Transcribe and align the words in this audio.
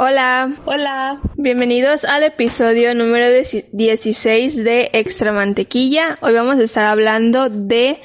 Hola. 0.00 0.54
Hola. 0.64 1.20
Bienvenidos 1.34 2.04
al 2.04 2.22
episodio 2.22 2.94
número 2.94 3.26
16 3.72 4.62
de 4.62 4.90
Extra 4.92 5.32
Mantequilla. 5.32 6.18
Hoy 6.20 6.34
vamos 6.34 6.58
a 6.58 6.62
estar 6.62 6.84
hablando 6.84 7.48
de 7.48 8.00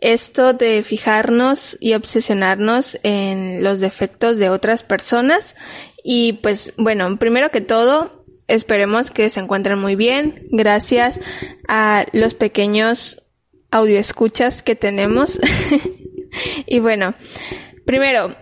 esto 0.00 0.54
de 0.54 0.82
fijarnos 0.82 1.76
y 1.78 1.92
obsesionarnos 1.92 2.98
en 3.02 3.62
los 3.62 3.80
defectos 3.80 4.38
de 4.38 4.48
otras 4.48 4.82
personas. 4.82 5.56
Y 6.02 6.32
pues 6.42 6.72
bueno, 6.78 7.18
primero 7.18 7.50
que 7.50 7.60
todo, 7.60 8.24
esperemos 8.48 9.10
que 9.10 9.28
se 9.28 9.40
encuentren 9.40 9.78
muy 9.78 9.94
bien. 9.94 10.46
Gracias 10.52 11.20
a 11.68 12.06
los 12.14 12.32
pequeños 12.32 13.22
audioescuchas 13.70 14.62
que 14.62 14.74
tenemos. 14.74 15.38
y 16.66 16.78
bueno, 16.78 17.14
primero, 17.84 18.34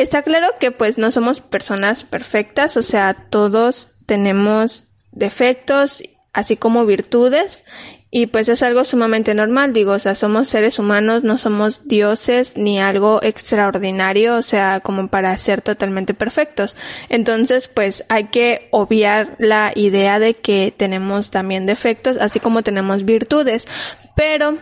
Está 0.00 0.22
claro 0.22 0.54
que 0.58 0.70
pues 0.70 0.96
no 0.96 1.10
somos 1.10 1.42
personas 1.42 2.04
perfectas, 2.04 2.78
o 2.78 2.82
sea, 2.82 3.12
todos 3.28 3.90
tenemos 4.06 4.86
defectos, 5.12 6.02
así 6.32 6.56
como 6.56 6.86
virtudes, 6.86 7.64
y 8.10 8.26
pues 8.26 8.48
es 8.48 8.62
algo 8.62 8.86
sumamente 8.86 9.34
normal, 9.34 9.74
digo, 9.74 9.92
o 9.92 9.98
sea, 9.98 10.14
somos 10.14 10.48
seres 10.48 10.78
humanos, 10.78 11.22
no 11.22 11.36
somos 11.36 11.86
dioses 11.86 12.56
ni 12.56 12.80
algo 12.80 13.22
extraordinario, 13.22 14.36
o 14.36 14.42
sea, 14.42 14.80
como 14.80 15.08
para 15.08 15.36
ser 15.36 15.60
totalmente 15.60 16.14
perfectos. 16.14 16.78
Entonces, 17.10 17.68
pues 17.68 18.02
hay 18.08 18.28
que 18.28 18.68
obviar 18.70 19.36
la 19.38 19.70
idea 19.74 20.18
de 20.18 20.32
que 20.32 20.72
tenemos 20.74 21.30
también 21.30 21.66
defectos, 21.66 22.16
así 22.18 22.40
como 22.40 22.62
tenemos 22.62 23.04
virtudes, 23.04 23.68
pero 24.16 24.56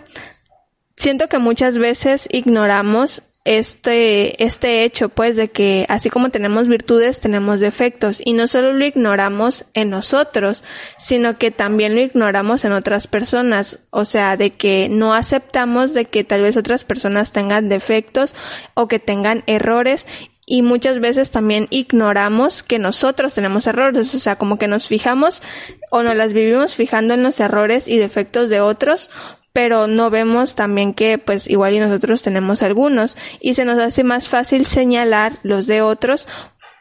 siento 0.96 1.28
que 1.28 1.38
muchas 1.38 1.78
veces 1.78 2.26
ignoramos 2.32 3.22
este, 3.44 4.44
este 4.44 4.84
hecho, 4.84 5.08
pues, 5.08 5.36
de 5.36 5.48
que 5.48 5.86
así 5.88 6.10
como 6.10 6.30
tenemos 6.30 6.68
virtudes, 6.68 7.20
tenemos 7.20 7.60
defectos. 7.60 8.20
Y 8.24 8.32
no 8.34 8.46
solo 8.46 8.72
lo 8.72 8.84
ignoramos 8.84 9.64
en 9.74 9.90
nosotros, 9.90 10.64
sino 10.98 11.38
que 11.38 11.50
también 11.50 11.94
lo 11.94 12.00
ignoramos 12.02 12.64
en 12.64 12.72
otras 12.72 13.06
personas. 13.06 13.78
O 13.90 14.04
sea, 14.04 14.36
de 14.36 14.50
que 14.50 14.88
no 14.90 15.14
aceptamos 15.14 15.94
de 15.94 16.04
que 16.04 16.24
tal 16.24 16.42
vez 16.42 16.56
otras 16.56 16.84
personas 16.84 17.32
tengan 17.32 17.68
defectos 17.68 18.34
o 18.74 18.88
que 18.88 18.98
tengan 18.98 19.44
errores 19.46 20.06
y 20.50 20.62
muchas 20.62 20.98
veces 20.98 21.30
también 21.30 21.66
ignoramos 21.68 22.62
que 22.62 22.78
nosotros 22.78 23.34
tenemos 23.34 23.66
errores, 23.66 24.14
o 24.14 24.18
sea, 24.18 24.36
como 24.36 24.58
que 24.58 24.66
nos 24.66 24.86
fijamos 24.86 25.42
o 25.90 26.02
nos 26.02 26.16
las 26.16 26.32
vivimos 26.32 26.74
fijando 26.74 27.12
en 27.12 27.22
los 27.22 27.38
errores 27.38 27.86
y 27.86 27.98
defectos 27.98 28.48
de 28.48 28.62
otros 28.62 29.10
pero 29.58 29.88
no 29.88 30.08
vemos 30.08 30.54
también 30.54 30.94
que 30.94 31.18
pues 31.18 31.50
igual 31.50 31.74
y 31.74 31.80
nosotros 31.80 32.22
tenemos 32.22 32.62
algunos 32.62 33.16
y 33.40 33.54
se 33.54 33.64
nos 33.64 33.80
hace 33.80 34.04
más 34.04 34.28
fácil 34.28 34.64
señalar 34.64 35.32
los 35.42 35.66
de 35.66 35.82
otros 35.82 36.28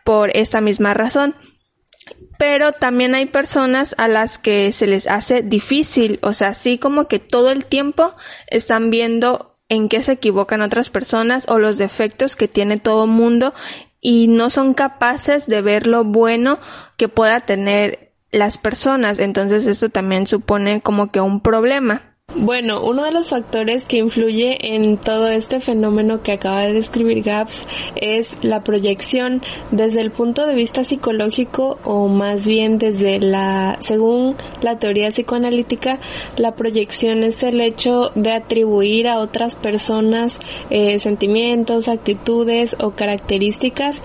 por 0.05 0.29
esta 0.37 0.61
misma 0.61 0.93
razón. 0.93 1.33
Pero 2.37 2.73
también 2.73 3.15
hay 3.15 3.25
personas 3.25 3.95
a 3.97 4.07
las 4.07 4.37
que 4.37 4.71
se 4.73 4.85
les 4.85 5.07
hace 5.07 5.41
difícil, 5.41 6.19
o 6.21 6.33
sea, 6.33 6.49
así 6.49 6.77
como 6.77 7.07
que 7.07 7.17
todo 7.17 7.49
el 7.49 7.65
tiempo 7.65 8.13
están 8.45 8.91
viendo 8.91 9.57
en 9.69 9.89
qué 9.89 10.03
se 10.03 10.11
equivocan 10.11 10.61
otras 10.61 10.91
personas 10.91 11.47
o 11.49 11.57
los 11.57 11.79
defectos 11.79 12.35
que 12.35 12.47
tiene 12.47 12.77
todo 12.77 13.07
mundo 13.07 13.55
y 14.01 14.27
no 14.27 14.51
son 14.51 14.75
capaces 14.75 15.47
de 15.47 15.63
ver 15.63 15.87
lo 15.87 16.03
bueno 16.03 16.59
que 16.95 17.07
pueda 17.07 17.39
tener 17.39 18.13
las 18.31 18.59
personas. 18.59 19.17
Entonces 19.17 19.65
esto 19.65 19.89
también 19.89 20.27
supone 20.27 20.79
como 20.79 21.11
que 21.11 21.21
un 21.21 21.41
problema. 21.41 22.16
Bueno, 22.35 22.83
uno 22.83 23.05
de 23.05 23.11
los 23.11 23.29
factores 23.29 23.85
que 23.85 23.99
influye 23.99 24.75
en 24.75 24.97
todo 24.97 25.29
este 25.29 25.61
fenómeno 25.61 26.21
que 26.23 26.33
acaba 26.33 26.63
de 26.63 26.73
describir 26.73 27.23
Gaps 27.23 27.65
es 27.95 28.27
la 28.41 28.63
proyección 28.65 29.41
desde 29.71 30.01
el 30.01 30.11
punto 30.11 30.45
de 30.45 30.53
vista 30.53 30.83
psicológico 30.83 31.79
o 31.85 32.09
más 32.09 32.45
bien 32.45 32.79
desde 32.79 33.19
la, 33.21 33.77
según 33.79 34.35
la 34.61 34.77
teoría 34.77 35.09
psicoanalítica, 35.09 35.99
la 36.35 36.53
proyección 36.53 37.23
es 37.23 37.41
el 37.43 37.61
hecho 37.61 38.11
de 38.13 38.33
atribuir 38.33 39.07
a 39.07 39.19
otras 39.19 39.55
personas 39.55 40.33
eh, 40.69 40.99
sentimientos, 40.99 41.87
actitudes 41.87 42.75
o 42.79 42.91
características 42.91 43.95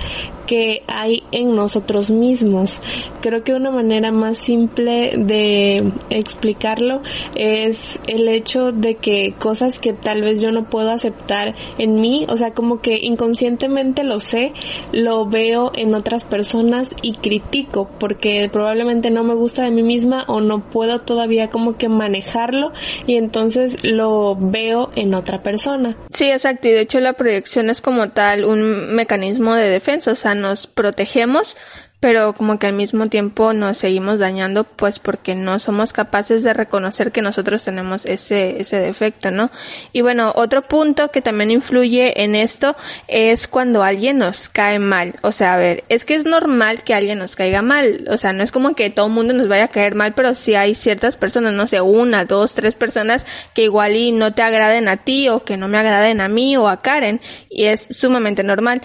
que 0.46 0.82
hay 0.86 1.22
en 1.32 1.54
nosotros 1.54 2.10
mismos. 2.10 2.80
Creo 3.20 3.44
que 3.44 3.54
una 3.54 3.70
manera 3.70 4.10
más 4.12 4.38
simple 4.38 5.14
de 5.16 5.92
explicarlo 6.10 7.02
es 7.36 7.88
el 8.06 8.28
hecho 8.28 8.72
de 8.72 8.96
que 8.96 9.34
cosas 9.38 9.78
que 9.78 9.92
tal 9.92 10.22
vez 10.22 10.40
yo 10.40 10.52
no 10.52 10.68
puedo 10.68 10.90
aceptar 10.90 11.54
en 11.78 12.00
mí, 12.00 12.26
o 12.28 12.36
sea, 12.36 12.52
como 12.52 12.80
que 12.80 12.98
inconscientemente 13.00 14.04
lo 14.04 14.18
sé, 14.18 14.52
lo 14.92 15.26
veo 15.26 15.72
en 15.74 15.94
otras 15.94 16.24
personas 16.24 16.90
y 17.02 17.12
critico 17.12 17.90
porque 17.98 18.48
probablemente 18.52 19.10
no 19.10 19.24
me 19.24 19.34
gusta 19.34 19.62
de 19.62 19.70
mí 19.70 19.82
misma 19.82 20.24
o 20.28 20.40
no 20.40 20.68
puedo 20.70 20.98
todavía 20.98 21.48
como 21.48 21.76
que 21.76 21.88
manejarlo 21.88 22.72
y 23.06 23.16
entonces 23.16 23.84
lo 23.84 24.36
veo 24.36 24.90
en 24.96 25.14
otra 25.14 25.42
persona. 25.42 25.96
Sí, 26.12 26.30
exacto, 26.30 26.68
y 26.68 26.72
de 26.72 26.80
hecho 26.80 27.00
la 27.00 27.14
proyección 27.14 27.70
es 27.70 27.80
como 27.80 28.10
tal 28.10 28.44
un 28.44 28.94
mecanismo 28.94 29.54
de 29.54 29.68
defensa, 29.68 30.12
o 30.12 30.16
sea, 30.16 30.31
nos 30.34 30.66
protegemos, 30.66 31.56
pero 32.02 32.32
como 32.32 32.58
que 32.58 32.66
al 32.66 32.72
mismo 32.72 33.06
tiempo 33.06 33.52
nos 33.52 33.78
seguimos 33.78 34.18
dañando 34.18 34.64
pues 34.64 34.98
porque 34.98 35.36
no 35.36 35.60
somos 35.60 35.92
capaces 35.92 36.42
de 36.42 36.52
reconocer 36.52 37.12
que 37.12 37.22
nosotros 37.22 37.62
tenemos 37.62 38.06
ese, 38.06 38.60
ese 38.60 38.78
defecto, 38.78 39.30
¿no? 39.30 39.52
Y 39.92 40.00
bueno, 40.00 40.32
otro 40.34 40.62
punto 40.62 41.12
que 41.12 41.22
también 41.22 41.52
influye 41.52 42.24
en 42.24 42.34
esto 42.34 42.74
es 43.06 43.46
cuando 43.46 43.84
alguien 43.84 44.18
nos 44.18 44.48
cae 44.48 44.80
mal. 44.80 45.14
O 45.22 45.30
sea, 45.30 45.54
a 45.54 45.58
ver, 45.58 45.84
es 45.88 46.04
que 46.04 46.16
es 46.16 46.24
normal 46.24 46.82
que 46.82 46.92
alguien 46.92 47.20
nos 47.20 47.36
caiga 47.36 47.62
mal. 47.62 48.04
O 48.10 48.18
sea, 48.18 48.32
no 48.32 48.42
es 48.42 48.50
como 48.50 48.74
que 48.74 48.90
todo 48.90 49.06
el 49.06 49.12
mundo 49.12 49.32
nos 49.32 49.46
vaya 49.46 49.66
a 49.66 49.68
caer 49.68 49.94
mal, 49.94 50.12
pero 50.12 50.34
si 50.34 50.56
hay 50.56 50.74
ciertas 50.74 51.16
personas, 51.16 51.54
no 51.54 51.68
sé, 51.68 51.80
una, 51.80 52.24
dos, 52.24 52.54
tres 52.54 52.74
personas 52.74 53.26
que 53.54 53.62
igual 53.62 53.94
y 53.94 54.10
no 54.10 54.32
te 54.32 54.42
agraden 54.42 54.88
a 54.88 54.96
ti 54.96 55.28
o 55.28 55.44
que 55.44 55.56
no 55.56 55.68
me 55.68 55.78
agraden 55.78 56.20
a 56.20 56.26
mí 56.26 56.56
o 56.56 56.66
a 56.66 56.82
Karen. 56.82 57.20
Y 57.48 57.66
es 57.66 57.86
sumamente 57.90 58.42
normal. 58.42 58.82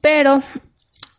Pero 0.00 0.42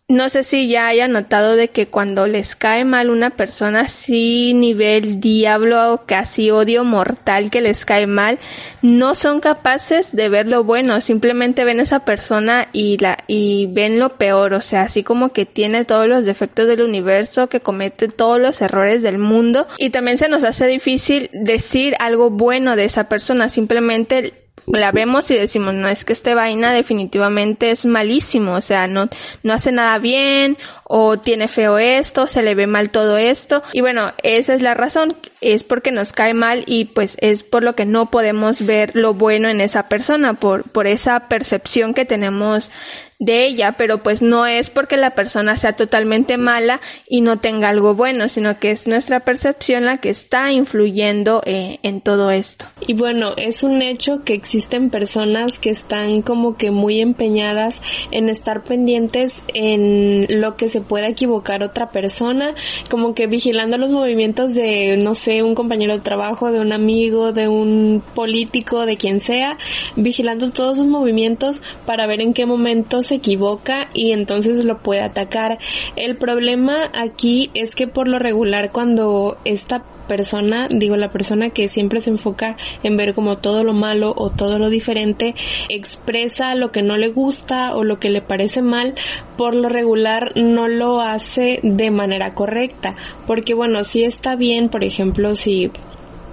no 0.09 0.31
sé 0.31 0.43
si 0.43 0.67
ya 0.67 0.87
haya 0.87 1.07
notado 1.07 1.55
de 1.55 1.67
que 1.67 1.87
cuando 1.87 2.25
les 2.25 2.55
cae 2.55 2.83
mal 2.83 3.11
una 3.11 3.29
persona 3.29 3.81
así 3.81 4.55
nivel 4.55 5.21
diablo 5.21 5.93
o 5.93 6.05
casi 6.07 6.49
odio 6.49 6.83
mortal 6.83 7.51
que 7.51 7.61
les 7.61 7.85
cae 7.85 8.07
mal, 8.07 8.39
no 8.81 9.13
son 9.13 9.39
capaces 9.39 10.15
de 10.15 10.27
ver 10.29 10.47
lo 10.47 10.63
bueno, 10.63 10.99
simplemente 10.99 11.63
ven 11.63 11.79
a 11.79 11.83
esa 11.83 12.05
persona 12.05 12.69
y 12.73 12.97
la 12.97 13.19
y 13.27 13.67
ven 13.67 13.99
lo 13.99 14.17
peor, 14.17 14.55
o 14.55 14.61
sea, 14.61 14.81
así 14.81 15.03
como 15.03 15.29
que 15.29 15.45
tiene 15.45 15.85
todos 15.85 16.07
los 16.07 16.25
defectos 16.25 16.67
del 16.67 16.81
universo, 16.81 17.47
que 17.47 17.59
comete 17.59 18.07
todos 18.07 18.39
los 18.39 18.61
errores 18.61 19.03
del 19.03 19.19
mundo. 19.19 19.67
Y 19.77 19.91
también 19.91 20.17
se 20.17 20.27
nos 20.27 20.43
hace 20.43 20.65
difícil 20.65 21.29
decir 21.33 21.95
algo 21.99 22.31
bueno 22.31 22.75
de 22.75 22.85
esa 22.85 23.09
persona, 23.09 23.47
simplemente 23.47 24.48
la 24.77 24.91
vemos 24.91 25.29
y 25.31 25.35
decimos, 25.35 25.73
no, 25.73 25.87
es 25.87 26.05
que 26.05 26.13
este 26.13 26.35
vaina 26.35 26.73
definitivamente 26.73 27.71
es 27.71 27.85
malísimo, 27.85 28.55
o 28.55 28.61
sea, 28.61 28.87
no, 28.87 29.09
no 29.43 29.53
hace 29.53 29.71
nada 29.71 29.97
bien, 29.99 30.57
o 30.83 31.17
tiene 31.17 31.47
feo 31.47 31.77
esto, 31.77 32.27
se 32.27 32.41
le 32.41 32.55
ve 32.55 32.67
mal 32.67 32.89
todo 32.89 33.17
esto, 33.17 33.63
y 33.73 33.81
bueno, 33.81 34.13
esa 34.23 34.53
es 34.53 34.61
la 34.61 34.73
razón, 34.73 35.15
es 35.41 35.63
porque 35.63 35.91
nos 35.91 36.11
cae 36.11 36.33
mal 36.33 36.63
y 36.67 36.85
pues 36.85 37.17
es 37.21 37.43
por 37.43 37.63
lo 37.63 37.75
que 37.75 37.85
no 37.85 38.11
podemos 38.11 38.65
ver 38.65 38.95
lo 38.95 39.13
bueno 39.13 39.49
en 39.49 39.61
esa 39.61 39.89
persona, 39.89 40.33
por, 40.33 40.63
por 40.63 40.87
esa 40.87 41.27
percepción 41.27 41.93
que 41.93 42.05
tenemos 42.05 42.71
de 43.19 43.45
ella, 43.45 43.73
pero 43.73 43.97
pues 43.97 44.21
no 44.21 44.45
es 44.45 44.69
porque 44.69 44.95
la 44.95 45.13
persona 45.13 45.57
sea 45.57 45.73
totalmente 45.73 46.37
mala 46.37 46.79
y 47.05 47.19
no 47.19 47.37
tenga 47.37 47.67
algo 47.67 47.93
bueno, 47.93 48.29
sino 48.29 48.59
que 48.59 48.71
es 48.71 48.87
nuestra 48.87 49.19
percepción 49.19 49.83
la 49.83 49.97
que 49.97 50.09
está 50.09 50.53
influyendo 50.53 51.41
eh, 51.45 51.79
en 51.83 51.99
todo 51.99 52.31
esto. 52.31 52.65
Y 52.87 52.93
bueno, 52.93 53.33
es 53.35 53.61
un 53.61 53.81
hecho 53.81 54.21
que 54.23 54.33
existen 54.33 54.89
personas 54.89 55.59
que 55.59 55.69
están 55.69 56.21
como 56.21 56.55
que 56.55 56.71
muy 56.71 57.01
empeñadas 57.01 57.73
en 58.11 58.29
estar 58.29 58.63
pendientes 58.63 59.33
en 59.53 60.25
lo 60.39 60.55
que 60.55 60.69
se 60.69 60.79
pueda 60.79 61.09
equivocar 61.09 61.61
otra 61.61 61.91
persona, 61.91 62.55
como 62.89 63.15
que 63.15 63.27
vigilando 63.27 63.77
los 63.77 63.89
movimientos 63.89 64.53
de, 64.53 64.95
no 64.95 65.13
sé, 65.13 65.43
un 65.43 65.55
compañero 65.55 65.93
de 65.93 65.99
trabajo, 65.99 66.53
de 66.53 66.61
un 66.61 66.71
amigo, 66.71 67.33
de 67.33 67.49
un 67.49 68.01
político, 68.15 68.85
de 68.85 68.95
quien 68.95 69.19
sea, 69.19 69.57
vigilando 69.97 70.51
todos 70.51 70.77
sus 70.77 70.87
movimientos 70.87 71.59
para 71.85 72.07
ver 72.07 72.21
en 72.21 72.33
qué 72.33 72.45
momentos 72.45 73.08
se 73.09 73.15
equivoca 73.15 73.89
y 73.93 74.11
entonces 74.11 74.63
lo 74.63 74.79
puede 74.79 75.01
atacar. 75.01 75.59
El 75.95 76.15
problema 76.17 76.89
aquí 76.93 77.51
es 77.53 77.75
que 77.75 77.87
por 77.87 78.07
lo 78.07 78.19
regular 78.19 78.71
cuando 78.71 79.37
esta 79.45 79.83
persona, 80.07 80.67
digo 80.69 80.97
la 80.97 81.11
persona 81.11 81.51
que 81.51 81.69
siempre 81.69 82.01
se 82.01 82.09
enfoca 82.09 82.57
en 82.83 82.97
ver 82.97 83.13
como 83.13 83.37
todo 83.37 83.63
lo 83.63 83.73
malo 83.73 84.13
o 84.17 84.31
todo 84.31 84.57
lo 84.57 84.69
diferente, 84.69 85.35
expresa 85.69 86.55
lo 86.55 86.71
que 86.71 86.81
no 86.81 86.97
le 86.97 87.09
gusta 87.09 87.75
o 87.75 87.83
lo 87.83 87.99
que 87.99 88.09
le 88.09 88.21
parece 88.21 88.61
mal, 88.61 88.95
por 89.37 89.55
lo 89.55 89.69
regular 89.69 90.33
no 90.35 90.67
lo 90.67 90.99
hace 90.99 91.59
de 91.63 91.91
manera 91.91 92.33
correcta, 92.33 92.95
porque 93.27 93.53
bueno, 93.53 93.83
si 93.83 94.03
está 94.03 94.35
bien, 94.35 94.69
por 94.69 94.83
ejemplo, 94.83 95.35
si 95.35 95.71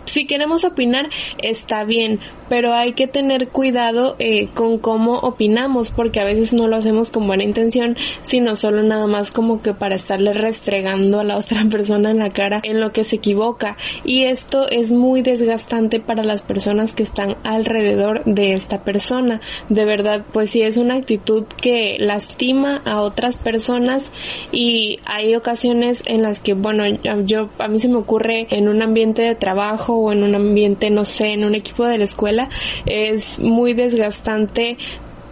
si 0.06 0.26
queremos 0.26 0.64
opinar, 0.64 1.10
está 1.42 1.84
bien, 1.84 2.20
pero 2.48 2.72
hay 2.72 2.92
que 2.92 3.06
tener 3.06 3.48
cuidado 3.48 4.16
eh, 4.18 4.48
con 4.54 4.78
cómo 4.78 5.18
opinamos, 5.18 5.90
porque 5.90 6.20
a 6.20 6.24
veces 6.24 6.52
no 6.52 6.68
lo 6.68 6.76
hacemos 6.76 7.10
con 7.10 7.26
buena 7.26 7.42
intención, 7.42 7.96
sino 8.22 8.56
solo 8.56 8.82
nada 8.82 9.06
más 9.06 9.30
como 9.30 9.62
que 9.62 9.74
para 9.74 9.96
estarle 9.96 10.32
restregando 10.32 11.20
a 11.20 11.24
la 11.24 11.36
otra 11.36 11.64
persona 11.70 12.10
en 12.10 12.18
la 12.18 12.30
cara 12.30 12.60
en 12.62 12.80
lo 12.80 12.92
que 12.92 13.04
se 13.04 13.16
equivoca. 13.16 13.76
Y 14.04 14.24
esto 14.24 14.68
es 14.68 14.92
muy 14.92 15.22
desgastante 15.22 16.00
para 16.00 16.24
las 16.24 16.42
personas 16.42 16.92
que 16.92 17.02
están 17.02 17.36
alrededor 17.44 18.24
de 18.24 18.52
esta 18.52 18.84
persona. 18.84 19.40
De 19.68 19.84
verdad, 19.84 20.24
pues 20.32 20.50
sí 20.50 20.62
es 20.62 20.76
una 20.76 20.96
actitud 20.96 21.44
que 21.60 21.96
lastima 21.98 22.82
a 22.84 23.00
otras 23.00 23.36
personas 23.36 24.04
y 24.52 25.00
hay 25.04 25.34
ocasiones 25.34 26.02
en 26.06 26.22
las 26.22 26.38
que, 26.38 26.54
bueno, 26.54 26.84
yo, 27.24 27.50
a 27.58 27.68
mí 27.68 27.78
se 27.78 27.88
me 27.88 27.96
ocurre 27.96 28.46
en 28.50 28.68
un 28.68 28.82
ambiente 28.82 29.22
de 29.22 29.34
trabajo 29.34 29.95
o 29.96 30.12
en 30.12 30.22
un 30.22 30.34
ambiente, 30.34 30.90
no 30.90 31.04
sé, 31.04 31.32
en 31.32 31.44
un 31.44 31.54
equipo 31.54 31.86
de 31.86 31.98
la 31.98 32.04
escuela, 32.04 32.48
es 32.86 33.38
muy 33.38 33.74
desgastante 33.74 34.78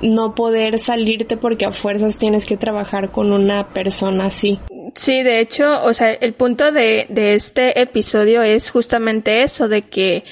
no 0.03 0.35
poder 0.35 0.79
salirte 0.79 1.37
porque 1.37 1.65
a 1.65 1.73
fuerzas 1.73 2.17
tienes 2.17 2.45
que 2.45 2.57
trabajar 2.57 3.11
con 3.11 3.33
una 3.33 3.69
persona 3.69 4.27
así. 4.27 4.59
Sí, 4.95 5.23
de 5.23 5.41
hecho, 5.41 5.83
o 5.83 5.95
sea, 5.95 6.13
el 6.13 6.35
punto 6.35 6.73
de, 6.73 7.07
de 7.09 7.35
este 7.35 7.81
episodio 7.81 8.43
es 8.43 8.71
justamente 8.71 9.43
eso, 9.43 9.69
de 9.69 9.83
que, 9.83 10.25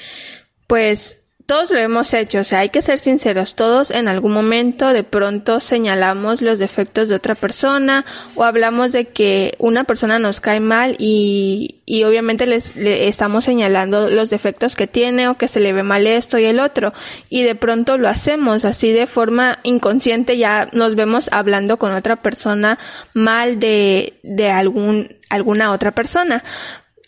pues, 0.67 1.22
todos 1.45 1.71
lo 1.71 1.77
hemos 1.77 2.13
hecho, 2.13 2.39
o 2.39 2.43
sea, 2.43 2.59
hay 2.59 2.69
que 2.69 2.81
ser 2.81 2.99
sinceros, 2.99 3.55
todos 3.55 3.91
en 3.91 4.07
algún 4.07 4.31
momento 4.31 4.93
de 4.93 5.03
pronto 5.03 5.59
señalamos 5.59 6.41
los 6.41 6.57
defectos 6.57 7.09
de 7.09 7.15
otra 7.15 7.35
persona 7.35 8.05
o 8.35 8.43
hablamos 8.43 8.93
de 8.93 9.09
que 9.09 9.55
una 9.59 9.83
persona 9.83 10.19
nos 10.19 10.39
cae 10.39 10.61
mal 10.61 10.95
y, 10.99 11.81
y 11.85 12.05
obviamente 12.05 12.45
les, 12.45 12.77
le 12.77 13.09
estamos 13.09 13.43
señalando 13.43 14.09
los 14.09 14.29
defectos 14.29 14.75
que 14.75 14.87
tiene 14.87 15.27
o 15.27 15.35
que 15.35 15.49
se 15.49 15.59
le 15.59 15.73
ve 15.73 15.83
mal 15.83 16.07
esto 16.07 16.39
y 16.39 16.45
el 16.45 16.61
otro. 16.61 16.93
Y 17.29 17.43
de 17.43 17.55
pronto 17.55 17.97
lo 17.97 18.07
hacemos 18.07 18.63
así 18.63 18.93
de 18.93 19.05
forma 19.05 19.59
inconsciente 19.63 20.37
ya 20.37 20.69
nos 20.71 20.95
vemos 20.95 21.29
hablando 21.33 21.77
con 21.77 21.91
otra 21.91 22.17
persona 22.17 22.79
mal 23.13 23.59
de, 23.59 24.19
de 24.23 24.49
algún, 24.49 25.17
alguna 25.29 25.71
otra 25.71 25.91
persona. 25.91 26.43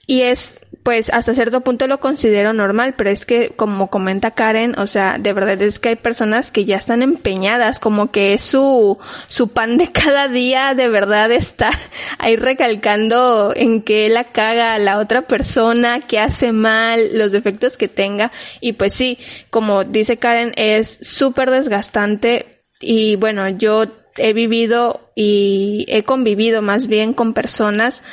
Y 0.08 0.22
es 0.22 0.60
pues 0.86 1.10
hasta 1.12 1.34
cierto 1.34 1.62
punto 1.62 1.88
lo 1.88 2.00
considero 2.00 2.54
normal, 2.54 2.94
pero 2.96 3.10
es 3.10 3.26
que 3.26 3.50
como 3.56 3.90
comenta 3.90 4.36
Karen, 4.36 4.78
o 4.78 4.86
sea, 4.86 5.18
de 5.18 5.34
verdad 5.34 5.60
es 5.60 5.80
que 5.80 5.90
hay 5.90 5.96
personas 5.96 6.52
que 6.52 6.64
ya 6.64 6.78
están 6.78 7.02
empeñadas, 7.02 7.80
como 7.80 8.12
que 8.12 8.36
es 8.36 8.44
su, 8.44 9.00
su 9.26 9.48
pan 9.48 9.78
de 9.80 9.92
cada 9.92 10.28
día 10.28 10.76
de 10.76 10.88
verdad 10.88 11.32
estar 11.32 11.74
ahí 12.20 12.36
recalcando 12.36 13.52
en 13.56 13.82
que 13.82 14.10
la 14.10 14.26
caga 14.26 14.78
la 14.78 15.00
otra 15.00 15.24
persona, 15.24 16.02
que 16.02 16.20
hace 16.20 16.52
mal, 16.52 17.18
los 17.18 17.32
defectos 17.32 17.78
que 17.78 17.88
tenga, 17.88 18.32
y 18.62 18.74
pues 18.74 18.94
sí, 18.94 19.18
como 19.50 19.86
dice 19.86 20.18
Karen, 20.18 20.54
es 20.56 21.00
súper 21.02 21.50
desgastante. 21.50 22.62
Y 22.80 23.16
bueno, 23.16 23.50
yo 23.50 23.86
he 24.18 24.34
vivido 24.34 25.12
y 25.16 25.86
he 25.88 26.04
convivido 26.04 26.62
más 26.62 26.86
bien 26.86 27.14
con 27.14 27.34
personas 27.34 28.04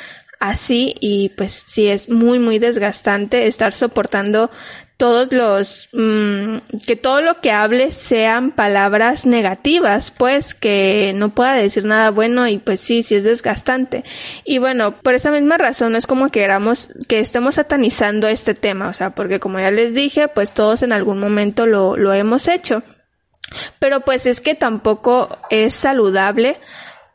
así 0.43 0.95
y 0.99 1.29
pues 1.29 1.63
sí 1.65 1.87
es 1.87 2.09
muy 2.09 2.37
muy 2.37 2.59
desgastante 2.59 3.47
estar 3.47 3.71
soportando 3.71 4.51
todos 4.97 5.31
los 5.31 5.87
mm, 5.93 6.57
que 6.85 6.97
todo 6.97 7.21
lo 7.21 7.39
que 7.39 7.51
hable 7.51 7.91
sean 7.91 8.51
palabras 8.51 9.25
negativas 9.25 10.11
pues 10.11 10.53
que 10.53 11.13
no 11.15 11.29
pueda 11.29 11.53
decir 11.53 11.85
nada 11.85 12.11
bueno 12.11 12.45
y 12.49 12.57
pues 12.57 12.81
sí 12.81 13.03
sí 13.03 13.15
es 13.15 13.23
desgastante. 13.23 14.03
Y 14.43 14.57
bueno 14.57 14.99
por 15.01 15.13
esa 15.13 15.31
misma 15.31 15.57
razón 15.57 15.95
es 15.95 16.07
como 16.07 16.25
que 16.25 16.41
queramos 16.41 16.89
que 17.07 17.21
estemos 17.21 17.55
satanizando 17.55 18.27
este 18.27 18.53
tema 18.53 18.89
o 18.89 18.93
sea 18.93 19.11
porque 19.11 19.39
como 19.39 19.61
ya 19.61 19.71
les 19.71 19.93
dije 19.93 20.27
pues 20.27 20.53
todos 20.53 20.83
en 20.83 20.91
algún 20.91 21.19
momento 21.19 21.65
lo, 21.65 21.95
lo 21.95 22.13
hemos 22.13 22.49
hecho. 22.49 22.83
Pero 23.79 24.01
pues 24.01 24.25
es 24.25 24.41
que 24.41 24.55
tampoco 24.55 25.37
es 25.49 25.73
saludable 25.73 26.59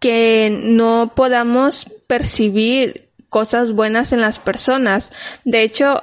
que 0.01 0.57
no 0.63 1.13
podamos 1.15 1.87
percibir 2.07 3.08
cosas 3.29 3.73
buenas 3.73 4.13
en 4.13 4.21
las 4.21 4.39
personas. 4.39 5.11
De 5.45 5.63
hecho, 5.63 6.03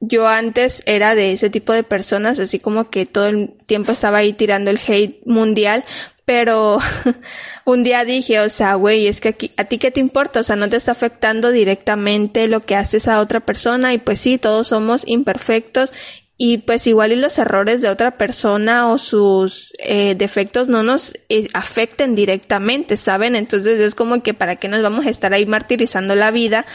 yo 0.00 0.28
antes 0.28 0.82
era 0.86 1.14
de 1.14 1.32
ese 1.32 1.50
tipo 1.50 1.72
de 1.72 1.82
personas, 1.82 2.38
así 2.38 2.58
como 2.58 2.90
que 2.90 3.06
todo 3.06 3.26
el 3.26 3.54
tiempo 3.66 3.92
estaba 3.92 4.18
ahí 4.18 4.32
tirando 4.32 4.70
el 4.70 4.80
hate 4.86 5.20
mundial, 5.24 5.84
pero 6.24 6.78
un 7.64 7.84
día 7.84 8.04
dije, 8.04 8.40
o 8.40 8.48
sea, 8.48 8.74
güey, 8.74 9.06
es 9.06 9.20
que 9.20 9.28
aquí, 9.28 9.52
a 9.56 9.64
ti 9.64 9.78
qué 9.78 9.90
te 9.90 10.00
importa, 10.00 10.40
o 10.40 10.42
sea, 10.42 10.56
no 10.56 10.68
te 10.68 10.76
está 10.76 10.92
afectando 10.92 11.50
directamente 11.50 12.48
lo 12.48 12.60
que 12.60 12.76
haces 12.76 13.08
a 13.08 13.20
otra 13.20 13.40
persona 13.40 13.94
y 13.94 13.98
pues 13.98 14.20
sí, 14.20 14.36
todos 14.36 14.68
somos 14.68 15.04
imperfectos 15.06 15.92
y 16.38 16.58
pues 16.58 16.86
igual 16.86 17.12
y 17.12 17.16
los 17.16 17.38
errores 17.38 17.80
de 17.80 17.88
otra 17.88 18.18
persona 18.18 18.88
o 18.88 18.98
sus 18.98 19.72
eh, 19.78 20.14
defectos 20.16 20.68
no 20.68 20.82
nos 20.82 21.14
eh, 21.28 21.48
afecten 21.54 22.14
directamente, 22.14 22.96
¿saben? 22.96 23.36
Entonces 23.36 23.80
es 23.80 23.94
como 23.94 24.22
que 24.22 24.34
para 24.34 24.56
qué 24.56 24.68
nos 24.68 24.82
vamos 24.82 25.06
a 25.06 25.10
estar 25.10 25.32
ahí 25.32 25.46
martirizando 25.46 26.14
la 26.14 26.30
vida 26.30 26.66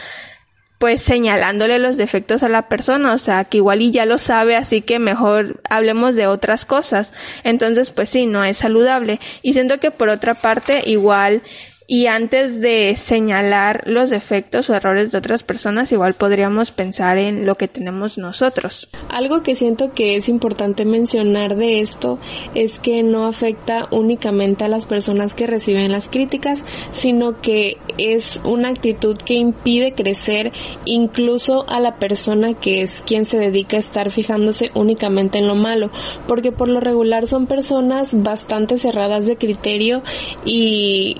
pues 0.82 1.00
señalándole 1.00 1.78
los 1.78 1.96
defectos 1.96 2.42
a 2.42 2.48
la 2.48 2.68
persona, 2.68 3.12
o 3.12 3.18
sea, 3.18 3.44
que 3.44 3.58
igual 3.58 3.82
y 3.82 3.92
ya 3.92 4.04
lo 4.04 4.18
sabe, 4.18 4.56
así 4.56 4.80
que 4.80 4.98
mejor 4.98 5.60
hablemos 5.70 6.16
de 6.16 6.26
otras 6.26 6.64
cosas. 6.66 7.12
Entonces, 7.44 7.92
pues 7.92 8.08
sí, 8.08 8.26
no 8.26 8.42
es 8.42 8.56
saludable. 8.56 9.20
Y 9.42 9.52
siento 9.52 9.78
que 9.78 9.92
por 9.92 10.08
otra 10.08 10.34
parte, 10.34 10.82
igual 10.84 11.42
y 11.92 12.06
antes 12.06 12.62
de 12.62 12.96
señalar 12.96 13.82
los 13.84 14.08
defectos 14.08 14.70
o 14.70 14.74
errores 14.74 15.12
de 15.12 15.18
otras 15.18 15.42
personas, 15.42 15.92
igual 15.92 16.14
podríamos 16.14 16.70
pensar 16.70 17.18
en 17.18 17.44
lo 17.44 17.56
que 17.56 17.68
tenemos 17.68 18.16
nosotros. 18.16 18.88
Algo 19.10 19.42
que 19.42 19.54
siento 19.54 19.92
que 19.92 20.16
es 20.16 20.30
importante 20.30 20.86
mencionar 20.86 21.54
de 21.54 21.82
esto 21.82 22.18
es 22.54 22.78
que 22.78 23.02
no 23.02 23.26
afecta 23.26 23.88
únicamente 23.90 24.64
a 24.64 24.68
las 24.68 24.86
personas 24.86 25.34
que 25.34 25.46
reciben 25.46 25.92
las 25.92 26.08
críticas, 26.08 26.62
sino 26.92 27.42
que 27.42 27.76
es 27.98 28.40
una 28.42 28.70
actitud 28.70 29.14
que 29.18 29.34
impide 29.34 29.92
crecer 29.92 30.50
incluso 30.86 31.68
a 31.68 31.78
la 31.78 31.96
persona 31.96 32.54
que 32.54 32.80
es 32.80 33.02
quien 33.04 33.26
se 33.26 33.36
dedica 33.36 33.76
a 33.76 33.80
estar 33.80 34.10
fijándose 34.10 34.70
únicamente 34.72 35.36
en 35.36 35.46
lo 35.46 35.56
malo, 35.56 35.90
porque 36.26 36.52
por 36.52 36.68
lo 36.68 36.80
regular 36.80 37.26
son 37.26 37.46
personas 37.46 38.08
bastante 38.14 38.78
cerradas 38.78 39.26
de 39.26 39.36
criterio 39.36 40.02
y 40.46 41.16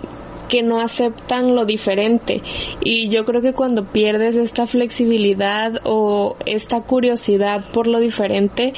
que 0.52 0.62
no 0.62 0.82
aceptan 0.82 1.54
lo 1.54 1.64
diferente. 1.64 2.42
Y 2.82 3.08
yo 3.08 3.24
creo 3.24 3.40
que 3.40 3.54
cuando 3.54 3.86
pierdes 3.86 4.36
esta 4.36 4.66
flexibilidad 4.66 5.80
o 5.84 6.36
esta 6.44 6.82
curiosidad 6.82 7.64
por 7.72 7.86
lo 7.86 8.00
diferente, 8.00 8.74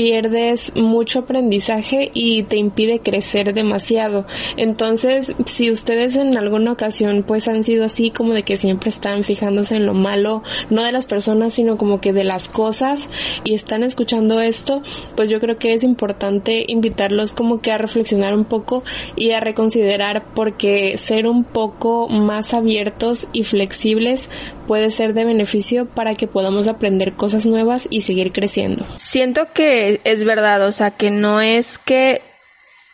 pierdes 0.00 0.72
mucho 0.76 1.18
aprendizaje 1.18 2.10
y 2.14 2.44
te 2.44 2.56
impide 2.56 3.00
crecer 3.00 3.52
demasiado. 3.52 4.24
Entonces, 4.56 5.34
si 5.44 5.70
ustedes 5.70 6.16
en 6.16 6.38
alguna 6.38 6.72
ocasión 6.72 7.22
pues 7.22 7.46
han 7.48 7.62
sido 7.64 7.84
así 7.84 8.10
como 8.10 8.32
de 8.32 8.42
que 8.42 8.56
siempre 8.56 8.88
están 8.88 9.24
fijándose 9.24 9.74
en 9.74 9.84
lo 9.84 9.92
malo, 9.92 10.42
no 10.70 10.84
de 10.84 10.92
las 10.92 11.04
personas, 11.04 11.52
sino 11.52 11.76
como 11.76 12.00
que 12.00 12.14
de 12.14 12.24
las 12.24 12.48
cosas 12.48 13.10
y 13.44 13.52
están 13.52 13.82
escuchando 13.82 14.40
esto, 14.40 14.80
pues 15.16 15.28
yo 15.28 15.38
creo 15.38 15.58
que 15.58 15.74
es 15.74 15.82
importante 15.82 16.64
invitarlos 16.66 17.32
como 17.32 17.60
que 17.60 17.70
a 17.70 17.76
reflexionar 17.76 18.34
un 18.34 18.46
poco 18.46 18.82
y 19.16 19.32
a 19.32 19.40
reconsiderar 19.40 20.32
porque 20.34 20.96
ser 20.96 21.26
un 21.26 21.44
poco 21.44 22.08
más 22.08 22.54
abiertos 22.54 23.26
y 23.34 23.44
flexibles 23.44 24.26
puede 24.66 24.92
ser 24.92 25.14
de 25.14 25.24
beneficio 25.24 25.86
para 25.86 26.14
que 26.14 26.28
podamos 26.28 26.68
aprender 26.68 27.14
cosas 27.14 27.44
nuevas 27.44 27.82
y 27.90 28.02
seguir 28.02 28.30
creciendo. 28.30 28.86
Siento 28.94 29.48
que 29.52 29.89
es 30.04 30.24
verdad, 30.24 30.66
o 30.66 30.72
sea, 30.72 30.90
que 30.90 31.10
no 31.10 31.40
es 31.40 31.78
que 31.78 32.22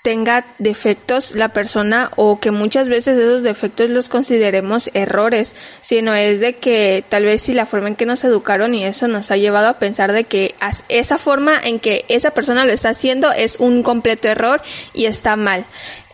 tenga 0.06 0.46
defectos 0.58 1.34
la 1.34 1.48
persona 1.48 2.12
o 2.14 2.38
que 2.38 2.52
muchas 2.52 2.88
veces 2.88 3.18
esos 3.18 3.42
defectos 3.42 3.90
los 3.90 4.08
consideremos 4.08 4.88
errores, 4.94 5.56
sino 5.80 6.14
es 6.14 6.38
de 6.38 6.54
que 6.58 7.02
tal 7.08 7.24
vez 7.24 7.42
si 7.42 7.54
la 7.54 7.66
forma 7.66 7.88
en 7.88 7.96
que 7.96 8.06
nos 8.06 8.22
educaron 8.22 8.72
y 8.72 8.84
eso 8.84 9.08
nos 9.08 9.32
ha 9.32 9.36
llevado 9.36 9.66
a 9.66 9.80
pensar 9.80 10.12
de 10.12 10.22
que 10.22 10.54
esa 10.88 11.18
forma 11.18 11.58
en 11.60 11.80
que 11.80 12.04
esa 12.06 12.30
persona 12.30 12.64
lo 12.64 12.72
está 12.72 12.90
haciendo 12.90 13.32
es 13.32 13.56
un 13.58 13.82
completo 13.82 14.28
error 14.28 14.62
y 14.94 15.06
está 15.06 15.34
mal 15.34 15.66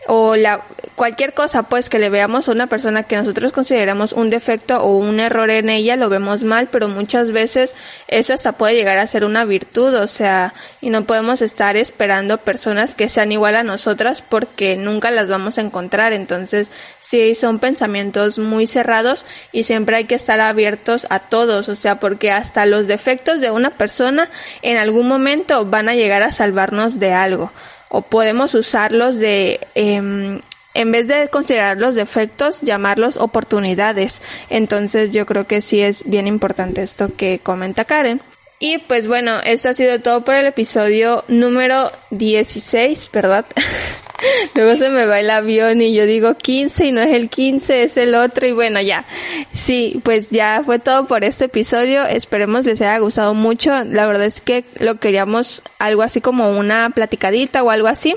o 0.07 0.35
la 0.35 0.61
cualquier 0.95 1.33
cosa 1.33 1.63
pues 1.63 1.89
que 1.89 1.99
le 1.99 2.09
veamos 2.09 2.47
a 2.47 2.51
una 2.51 2.67
persona 2.67 3.03
que 3.03 3.17
nosotros 3.17 3.51
consideramos 3.51 4.13
un 4.13 4.29
defecto 4.29 4.83
o 4.83 4.97
un 4.97 5.19
error 5.19 5.49
en 5.49 5.69
ella 5.69 5.95
lo 5.95 6.09
vemos 6.09 6.43
mal 6.43 6.67
pero 6.71 6.87
muchas 6.87 7.31
veces 7.31 7.73
eso 8.07 8.33
hasta 8.33 8.53
puede 8.53 8.75
llegar 8.75 8.97
a 8.97 9.07
ser 9.07 9.23
una 9.23 9.45
virtud 9.45 9.95
o 9.95 10.07
sea 10.07 10.53
y 10.81 10.89
no 10.89 11.05
podemos 11.05 11.41
estar 11.41 11.77
esperando 11.77 12.37
personas 12.39 12.95
que 12.95 13.09
sean 13.09 13.31
igual 13.31 13.55
a 13.55 13.63
nosotras 13.63 14.21
porque 14.21 14.75
nunca 14.75 15.11
las 15.11 15.29
vamos 15.29 15.57
a 15.57 15.61
encontrar. 15.61 16.13
Entonces 16.13 16.69
sí 16.99 17.35
son 17.35 17.59
pensamientos 17.59 18.37
muy 18.39 18.67
cerrados 18.67 19.25
y 19.51 19.63
siempre 19.63 19.95
hay 19.97 20.05
que 20.05 20.15
estar 20.15 20.39
abiertos 20.39 21.07
a 21.09 21.19
todos 21.19 21.69
o 21.69 21.75
sea 21.75 21.99
porque 21.99 22.31
hasta 22.31 22.65
los 22.65 22.87
defectos 22.87 23.41
de 23.41 23.51
una 23.51 23.71
persona 23.71 24.29
en 24.61 24.77
algún 24.77 25.07
momento 25.07 25.65
van 25.65 25.89
a 25.89 25.95
llegar 25.95 26.23
a 26.23 26.31
salvarnos 26.31 26.99
de 26.99 27.13
algo 27.13 27.51
o 27.93 28.01
podemos 28.01 28.55
usarlos 28.55 29.17
de 29.17 29.59
em, 29.75 30.41
en 30.73 30.91
vez 30.91 31.07
de 31.07 31.29
considerar 31.29 31.77
los 31.77 31.93
defectos, 31.93 32.61
llamarlos 32.61 33.17
oportunidades. 33.17 34.23
Entonces 34.49 35.11
yo 35.11 35.27
creo 35.27 35.45
que 35.45 35.61
sí 35.61 35.79
es 35.79 36.03
bien 36.09 36.25
importante 36.25 36.81
esto 36.81 37.15
que 37.15 37.39
comenta 37.41 37.85
Karen. 37.85 38.19
Y 38.59 38.79
pues 38.79 39.07
bueno, 39.07 39.39
esto 39.45 39.69
ha 39.69 39.73
sido 39.75 39.99
todo 39.99 40.25
por 40.25 40.33
el 40.33 40.47
episodio 40.47 41.23
número 41.27 41.91
16, 42.09 43.11
¿verdad? 43.13 43.45
Luego 44.55 44.75
se 44.75 44.89
me 44.89 45.05
va 45.05 45.19
el 45.19 45.29
avión 45.29 45.81
y 45.81 45.93
yo 45.93 46.05
digo 46.05 46.35
15 46.35 46.87
y 46.87 46.91
no 46.91 47.01
es 47.01 47.13
el 47.13 47.29
15, 47.29 47.83
es 47.83 47.97
el 47.97 48.15
otro 48.15 48.47
y 48.47 48.51
bueno, 48.51 48.81
ya. 48.81 49.05
Sí, 49.53 49.99
pues 50.03 50.29
ya 50.29 50.61
fue 50.65 50.79
todo 50.79 51.07
por 51.07 51.23
este 51.23 51.45
episodio. 51.45 52.05
Esperemos 52.05 52.65
les 52.65 52.81
haya 52.81 52.97
gustado 52.99 53.33
mucho. 53.33 53.83
La 53.83 54.05
verdad 54.05 54.25
es 54.25 54.41
que 54.41 54.65
lo 54.79 54.95
queríamos 54.95 55.61
algo 55.79 56.01
así 56.01 56.21
como 56.21 56.57
una 56.57 56.89
platicadita 56.91 57.63
o 57.63 57.69
algo 57.69 57.87
así. 57.87 58.15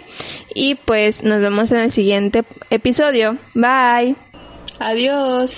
Y 0.55 0.77
pues 0.77 1.23
nos 1.23 1.41
vemos 1.41 1.71
en 1.73 1.79
el 1.79 1.91
siguiente 1.91 2.45
episodio. 2.71 3.37
Bye. 3.55 4.17
Adiós. 4.79 5.51